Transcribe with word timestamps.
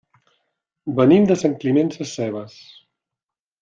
Venim 1.01 1.29
de 1.33 1.39
Sant 1.43 1.55
Climent 1.61 1.95
Sescebes. 2.01 2.61